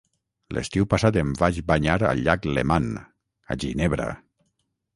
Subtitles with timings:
[0.57, 2.89] L'estiu passat em vaig banyar al llac Leman,
[3.57, 4.09] a Ginebra.